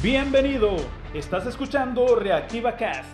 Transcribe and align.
Bienvenido, 0.00 0.76
estás 1.12 1.44
escuchando 1.46 2.14
Reactiva 2.14 2.76
Cast, 2.76 3.10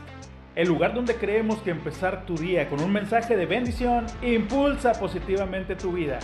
el 0.54 0.68
lugar 0.68 0.92
donde 0.92 1.16
creemos 1.16 1.62
que 1.62 1.70
empezar 1.70 2.26
tu 2.26 2.36
día 2.36 2.68
con 2.68 2.78
un 2.82 2.92
mensaje 2.92 3.38
de 3.38 3.46
bendición 3.46 4.04
impulsa 4.20 4.92
positivamente 4.92 5.76
tu 5.76 5.92
vida. 5.92 6.18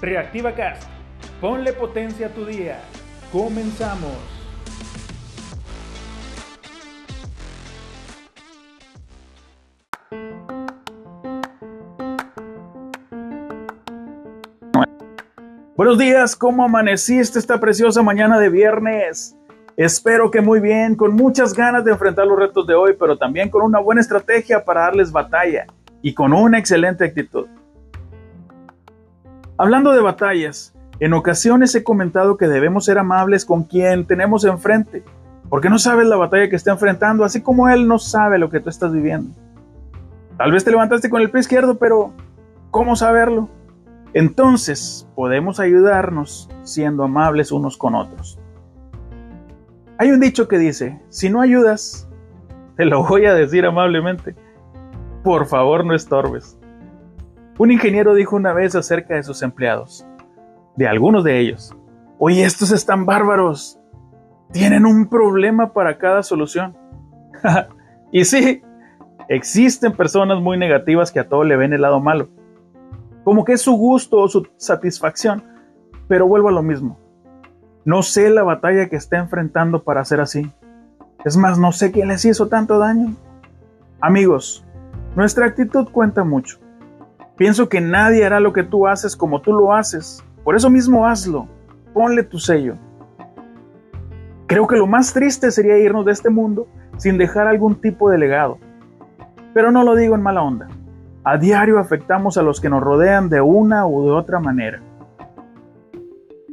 Reactiva 0.00 0.54
Cast, 0.54 0.88
ponle 1.40 1.72
potencia 1.72 2.28
a 2.28 2.30
tu 2.30 2.46
día. 2.46 2.78
Comenzamos. 3.32 4.12
Buenos 15.74 15.98
días, 15.98 16.36
¿cómo 16.36 16.62
amaneciste 16.62 17.40
esta 17.40 17.58
preciosa 17.58 18.00
mañana 18.04 18.38
de 18.38 18.48
viernes? 18.48 19.36
Espero 19.76 20.30
que 20.30 20.40
muy 20.40 20.60
bien, 20.60 20.94
con 20.94 21.14
muchas 21.14 21.52
ganas 21.52 21.84
de 21.84 21.90
enfrentar 21.90 22.26
los 22.28 22.38
retos 22.38 22.64
de 22.66 22.74
hoy, 22.74 22.94
pero 22.98 23.18
también 23.18 23.50
con 23.50 23.62
una 23.62 23.80
buena 23.80 24.00
estrategia 24.00 24.64
para 24.64 24.82
darles 24.82 25.10
batalla 25.10 25.66
y 26.00 26.14
con 26.14 26.32
una 26.32 26.58
excelente 26.58 27.04
actitud. 27.04 27.46
Hablando 29.58 29.92
de 29.92 30.00
batallas, 30.00 30.72
en 31.00 31.12
ocasiones 31.12 31.74
he 31.74 31.82
comentado 31.82 32.36
que 32.36 32.46
debemos 32.46 32.84
ser 32.84 32.98
amables 32.98 33.44
con 33.44 33.64
quien 33.64 34.06
tenemos 34.06 34.44
enfrente, 34.44 35.02
porque 35.48 35.68
no 35.68 35.80
sabes 35.80 36.06
la 36.06 36.16
batalla 36.16 36.48
que 36.48 36.56
está 36.56 36.70
enfrentando, 36.70 37.24
así 37.24 37.40
como 37.40 37.68
él 37.68 37.88
no 37.88 37.98
sabe 37.98 38.38
lo 38.38 38.50
que 38.50 38.60
tú 38.60 38.68
estás 38.68 38.92
viviendo. 38.92 39.34
Tal 40.36 40.52
vez 40.52 40.62
te 40.62 40.70
levantaste 40.70 41.10
con 41.10 41.20
el 41.20 41.30
pie 41.30 41.40
izquierdo, 41.40 41.78
pero 41.78 42.12
¿cómo 42.70 42.94
saberlo? 42.94 43.48
Entonces 44.12 45.08
podemos 45.16 45.58
ayudarnos 45.58 46.48
siendo 46.62 47.02
amables 47.02 47.50
unos 47.50 47.76
con 47.76 47.96
otros. 47.96 48.38
Hay 49.96 50.10
un 50.10 50.18
dicho 50.18 50.48
que 50.48 50.58
dice, 50.58 51.00
si 51.08 51.30
no 51.30 51.40
ayudas, 51.40 52.08
te 52.76 52.84
lo 52.84 53.04
voy 53.06 53.26
a 53.26 53.34
decir 53.34 53.64
amablemente, 53.64 54.34
por 55.22 55.46
favor 55.46 55.84
no 55.84 55.94
estorbes. 55.94 56.58
Un 57.58 57.70
ingeniero 57.70 58.14
dijo 58.14 58.34
una 58.34 58.52
vez 58.52 58.74
acerca 58.74 59.14
de 59.14 59.22
sus 59.22 59.42
empleados, 59.42 60.04
de 60.76 60.88
algunos 60.88 61.22
de 61.22 61.38
ellos, 61.38 61.76
oye, 62.18 62.42
estos 62.42 62.72
están 62.72 63.06
bárbaros, 63.06 63.78
tienen 64.50 64.84
un 64.84 65.08
problema 65.08 65.72
para 65.72 65.96
cada 65.96 66.24
solución. 66.24 66.76
y 68.10 68.24
sí, 68.24 68.62
existen 69.28 69.92
personas 69.92 70.40
muy 70.40 70.58
negativas 70.58 71.12
que 71.12 71.20
a 71.20 71.28
todo 71.28 71.44
le 71.44 71.56
ven 71.56 71.72
el 71.72 71.82
lado 71.82 72.00
malo, 72.00 72.28
como 73.22 73.44
que 73.44 73.52
es 73.52 73.62
su 73.62 73.74
gusto 73.74 74.18
o 74.18 74.28
su 74.28 74.48
satisfacción, 74.56 75.44
pero 76.08 76.26
vuelvo 76.26 76.48
a 76.48 76.52
lo 76.52 76.64
mismo. 76.64 76.98
No 77.84 78.02
sé 78.02 78.30
la 78.30 78.42
batalla 78.42 78.88
que 78.88 78.96
está 78.96 79.18
enfrentando 79.18 79.82
para 79.82 80.04
ser 80.06 80.20
así. 80.20 80.50
Es 81.22 81.36
más, 81.36 81.58
no 81.58 81.70
sé 81.70 81.92
quién 81.92 82.08
les 82.08 82.24
hizo 82.24 82.48
tanto 82.48 82.78
daño. 82.78 83.14
Amigos, 84.00 84.64
nuestra 85.16 85.44
actitud 85.44 85.88
cuenta 85.90 86.24
mucho. 86.24 86.58
Pienso 87.36 87.68
que 87.68 87.82
nadie 87.82 88.24
hará 88.24 88.40
lo 88.40 88.54
que 88.54 88.62
tú 88.62 88.86
haces 88.86 89.14
como 89.14 89.42
tú 89.42 89.52
lo 89.52 89.74
haces. 89.74 90.24
Por 90.44 90.56
eso 90.56 90.70
mismo 90.70 91.06
hazlo. 91.06 91.46
Ponle 91.92 92.22
tu 92.22 92.38
sello. 92.38 92.74
Creo 94.46 94.66
que 94.66 94.76
lo 94.76 94.86
más 94.86 95.12
triste 95.12 95.50
sería 95.50 95.78
irnos 95.78 96.06
de 96.06 96.12
este 96.12 96.30
mundo 96.30 96.66
sin 96.96 97.18
dejar 97.18 97.48
algún 97.48 97.80
tipo 97.80 98.08
de 98.08 98.16
legado. 98.16 98.58
Pero 99.52 99.70
no 99.70 99.82
lo 99.84 99.94
digo 99.94 100.14
en 100.14 100.22
mala 100.22 100.42
onda. 100.42 100.68
A 101.22 101.36
diario 101.36 101.78
afectamos 101.78 102.38
a 102.38 102.42
los 102.42 102.60
que 102.60 102.70
nos 102.70 102.82
rodean 102.82 103.28
de 103.28 103.42
una 103.42 103.86
u 103.86 104.04
de 104.04 104.12
otra 104.12 104.40
manera. 104.40 104.80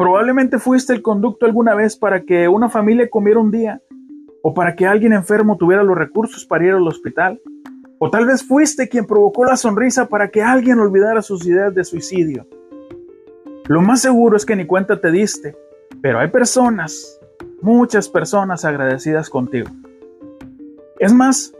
Probablemente 0.01 0.57
fuiste 0.57 0.93
el 0.93 1.03
conducto 1.03 1.45
alguna 1.45 1.75
vez 1.75 1.95
para 1.95 2.21
que 2.21 2.47
una 2.47 2.69
familia 2.69 3.07
comiera 3.07 3.39
un 3.39 3.51
día, 3.51 3.79
o 4.41 4.51
para 4.51 4.75
que 4.75 4.87
alguien 4.87 5.13
enfermo 5.13 5.57
tuviera 5.57 5.83
los 5.83 5.95
recursos 5.95 6.43
para 6.43 6.65
ir 6.65 6.71
al 6.71 6.87
hospital, 6.87 7.39
o 7.99 8.09
tal 8.09 8.25
vez 8.25 8.43
fuiste 8.43 8.89
quien 8.89 9.05
provocó 9.05 9.45
la 9.45 9.55
sonrisa 9.55 10.07
para 10.07 10.29
que 10.29 10.41
alguien 10.41 10.79
olvidara 10.79 11.21
sus 11.21 11.45
ideas 11.45 11.75
de 11.75 11.83
suicidio. 11.83 12.47
Lo 13.67 13.83
más 13.83 14.01
seguro 14.01 14.37
es 14.37 14.43
que 14.43 14.55
ni 14.55 14.65
cuenta 14.65 14.99
te 14.99 15.11
diste, 15.11 15.55
pero 16.01 16.17
hay 16.17 16.29
personas, 16.29 17.19
muchas 17.61 18.09
personas 18.09 18.65
agradecidas 18.65 19.29
contigo. 19.29 19.69
Es 20.97 21.13
más, 21.13 21.53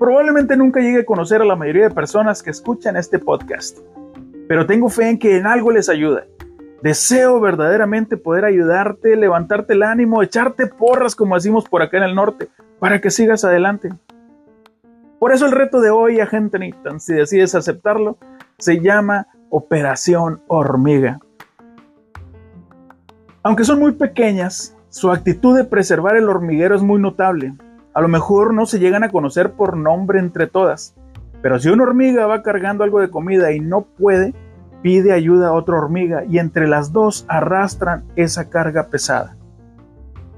probablemente 0.00 0.56
nunca 0.56 0.80
llegue 0.80 1.00
a 1.00 1.04
conocer 1.04 1.42
a 1.42 1.44
la 1.44 1.56
mayoría 1.56 1.90
de 1.90 1.94
personas 1.94 2.42
que 2.42 2.48
escuchan 2.48 2.96
este 2.96 3.18
podcast, 3.18 3.80
pero 4.48 4.64
tengo 4.64 4.88
fe 4.88 5.10
en 5.10 5.18
que 5.18 5.36
en 5.36 5.46
algo 5.46 5.70
les 5.70 5.90
ayuda 5.90 6.24
Deseo 6.82 7.40
verdaderamente 7.40 8.16
poder 8.16 8.44
ayudarte, 8.44 9.16
levantarte 9.16 9.72
el 9.72 9.82
ánimo, 9.82 10.22
echarte 10.22 10.66
porras 10.66 11.14
como 11.14 11.34
decimos 11.34 11.68
por 11.68 11.82
acá 11.82 11.96
en 11.96 12.04
el 12.04 12.14
norte, 12.14 12.48
para 12.78 13.00
que 13.00 13.10
sigas 13.10 13.44
adelante. 13.44 13.90
Por 15.18 15.32
eso 15.32 15.46
el 15.46 15.52
reto 15.52 15.80
de 15.80 15.90
hoy, 15.90 16.20
agente 16.20 16.58
Nitan, 16.58 17.00
si 17.00 17.14
decides 17.14 17.54
aceptarlo, 17.54 18.18
se 18.58 18.80
llama 18.80 19.28
Operación 19.48 20.42
Hormiga. 20.46 21.20
Aunque 23.42 23.64
son 23.64 23.78
muy 23.78 23.92
pequeñas, 23.92 24.76
su 24.90 25.10
actitud 25.10 25.56
de 25.56 25.64
preservar 25.64 26.16
el 26.16 26.28
hormiguero 26.28 26.74
es 26.74 26.82
muy 26.82 27.00
notable. 27.00 27.54
A 27.94 28.00
lo 28.02 28.08
mejor 28.08 28.52
no 28.52 28.66
se 28.66 28.78
llegan 28.78 29.04
a 29.04 29.10
conocer 29.10 29.52
por 29.52 29.76
nombre 29.76 30.18
entre 30.18 30.46
todas, 30.46 30.94
pero 31.40 31.58
si 31.58 31.68
una 31.68 31.84
hormiga 31.84 32.26
va 32.26 32.42
cargando 32.42 32.84
algo 32.84 33.00
de 33.00 33.08
comida 33.08 33.52
y 33.52 33.60
no 33.60 33.82
puede, 33.82 34.34
pide 34.86 35.12
ayuda 35.12 35.48
a 35.48 35.52
otra 35.52 35.78
hormiga 35.78 36.22
y 36.28 36.38
entre 36.38 36.68
las 36.68 36.92
dos 36.92 37.26
arrastran 37.26 38.04
esa 38.14 38.48
carga 38.50 38.86
pesada. 38.86 39.36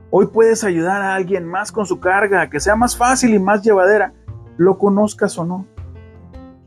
Hoy 0.08 0.28
puedes 0.28 0.64
ayudar 0.64 1.02
a 1.02 1.14
alguien 1.14 1.44
más 1.44 1.70
con 1.70 1.84
su 1.84 2.00
carga, 2.00 2.48
que 2.48 2.58
sea 2.58 2.74
más 2.74 2.96
fácil 2.96 3.34
y 3.34 3.38
más 3.38 3.62
llevadera, 3.62 4.14
lo 4.56 4.78
conozcas 4.78 5.36
o 5.36 5.44
no. 5.44 5.66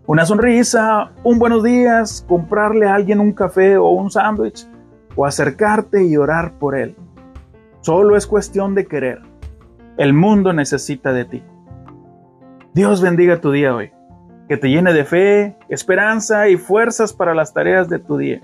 Una 0.06 0.28
sonrisa, 0.28 1.12
un 1.24 1.40
buenos 1.40 1.64
días, 1.64 2.24
comprarle 2.30 2.86
a 2.86 2.94
alguien 2.94 3.19
un 3.19 3.34
café 3.34 3.78
o 3.78 3.90
un 3.90 4.12
sándwich, 4.12 4.69
o 5.16 5.25
acercarte 5.25 6.03
y 6.03 6.18
orar 6.18 6.59
por 6.59 6.75
él. 6.75 6.96
Solo 7.80 8.16
es 8.16 8.28
cuestión 8.28 8.75
de 8.75 8.86
querer. 8.86 9.24
El 9.98 10.13
mundo 10.13 10.53
necesita 10.53 11.13
de 11.13 11.25
ti. 11.25 11.44
Dios 12.75 13.02
bendiga 13.02 13.42
tu 13.42 13.50
día 13.50 13.74
hoy 13.74 13.92
que 14.51 14.57
te 14.57 14.69
llene 14.69 14.91
de 14.91 15.06
fe, 15.06 15.56
esperanza 15.69 16.50
y 16.50 16.57
fuerzas 16.57 17.13
para 17.13 17.34
las 17.34 17.53
tareas 17.53 17.88
de 17.88 18.00
tu 18.00 18.17
día. 18.17 18.41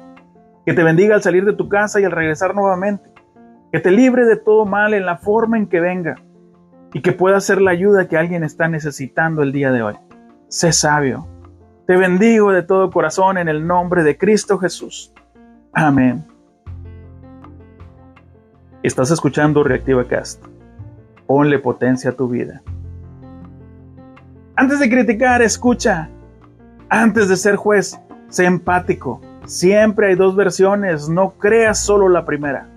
Que 0.65 0.71
te 0.71 0.81
bendiga 0.81 1.15
al 1.15 1.21
salir 1.21 1.43
de 1.43 1.51
tu 1.51 1.67
casa 1.67 1.99
y 1.99 2.05
al 2.05 2.13
regresar 2.13 2.55
nuevamente. 2.55 3.09
Que 3.73 3.81
te 3.81 3.91
libre 3.91 4.23
de 4.23 4.37
todo 4.37 4.65
mal 4.65 4.93
en 4.93 5.05
la 5.05 5.17
forma 5.17 5.57
en 5.57 5.67
que 5.67 5.81
venga. 5.81 6.15
Y 6.93 7.01
que 7.01 7.11
pueda 7.11 7.41
ser 7.41 7.59
la 7.59 7.71
ayuda 7.71 8.07
que 8.07 8.15
alguien 8.15 8.45
está 8.45 8.69
necesitando 8.69 9.43
el 9.43 9.51
día 9.51 9.69
de 9.73 9.81
hoy. 9.81 9.95
Sé 10.47 10.71
sabio. 10.71 11.27
Te 11.87 11.97
bendigo 11.97 12.53
de 12.53 12.63
todo 12.63 12.89
corazón 12.89 13.37
en 13.37 13.49
el 13.49 13.67
nombre 13.67 14.03
de 14.03 14.17
Cristo 14.17 14.57
Jesús. 14.59 15.13
Amén. 15.73 16.23
Estás 18.81 19.11
escuchando 19.11 19.61
Reactiva 19.61 20.07
Cast. 20.07 20.41
Ponle 21.25 21.59
potencia 21.59 22.11
a 22.11 22.13
tu 22.13 22.29
vida. 22.29 22.61
Antes 24.59 24.79
de 24.79 24.89
criticar, 24.89 25.43
escucha. 25.43 26.09
Antes 26.89 27.29
de 27.29 27.37
ser 27.37 27.57
juez, 27.57 27.95
sé 28.27 28.45
empático. 28.45 29.21
Siempre 29.45 30.07
hay 30.07 30.15
dos 30.15 30.35
versiones, 30.35 31.07
no 31.07 31.37
creas 31.37 31.85
solo 31.85 32.09
la 32.09 32.25
primera. 32.25 32.67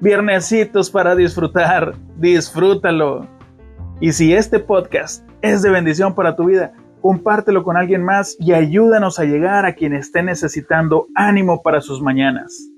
Viernesitos 0.00 0.90
para 0.90 1.14
disfrutar, 1.14 1.94
disfrútalo. 2.16 3.24
Y 4.00 4.10
si 4.10 4.34
este 4.34 4.58
podcast 4.58 5.24
es 5.42 5.62
de 5.62 5.70
bendición 5.70 6.12
para 6.12 6.34
tu 6.34 6.46
vida, 6.46 6.72
compártelo 7.00 7.62
con 7.62 7.76
alguien 7.76 8.02
más 8.02 8.36
y 8.40 8.52
ayúdanos 8.52 9.20
a 9.20 9.24
llegar 9.26 9.64
a 9.64 9.76
quien 9.76 9.94
esté 9.94 10.24
necesitando 10.24 11.06
ánimo 11.14 11.62
para 11.62 11.80
sus 11.82 12.02
mañanas. 12.02 12.68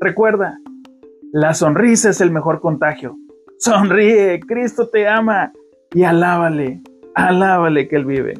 Recuerda, 0.00 0.56
la 1.32 1.52
sonrisa 1.52 2.10
es 2.10 2.20
el 2.20 2.30
mejor 2.30 2.60
contagio. 2.60 3.16
Sonríe, 3.58 4.38
Cristo 4.38 4.88
te 4.88 5.08
ama 5.08 5.52
y 5.92 6.04
alábale. 6.04 6.80
Alábale 7.14 7.88
que 7.88 7.96
Él 7.96 8.04
vive. 8.04 8.34